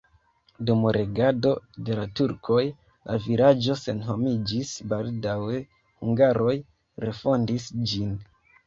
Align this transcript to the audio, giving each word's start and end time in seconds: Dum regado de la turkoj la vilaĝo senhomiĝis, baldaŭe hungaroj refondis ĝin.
Dum 0.69 0.85
regado 0.95 1.51
de 1.89 1.97
la 1.99 2.05
turkoj 2.21 2.63
la 3.11 3.19
vilaĝo 3.27 3.77
senhomiĝis, 3.85 4.75
baldaŭe 4.95 5.63
hungaroj 5.79 6.61
refondis 7.09 7.75
ĝin. 7.95 8.23